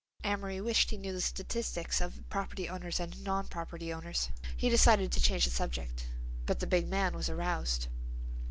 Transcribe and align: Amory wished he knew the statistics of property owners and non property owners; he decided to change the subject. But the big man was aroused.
Amory 0.23 0.59
wished 0.59 0.89
he 0.89 0.97
knew 0.97 1.13
the 1.13 1.21
statistics 1.21 2.01
of 2.01 2.27
property 2.27 2.67
owners 2.67 2.99
and 2.99 3.21
non 3.23 3.47
property 3.47 3.93
owners; 3.93 4.29
he 4.57 4.67
decided 4.67 5.11
to 5.11 5.21
change 5.21 5.45
the 5.45 5.51
subject. 5.51 6.07
But 6.47 6.59
the 6.59 6.65
big 6.65 6.87
man 6.87 7.13
was 7.13 7.29
aroused. 7.29 7.87